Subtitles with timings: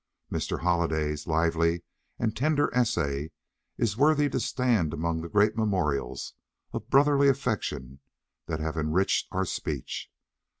[0.31, 0.61] Mr.
[0.61, 1.83] Holliday's lively
[2.17, 3.29] and tender essay
[3.77, 6.33] is worthy to stand among the great memorials
[6.73, 7.99] of brotherly affection
[8.47, 10.09] that have enriched our speech.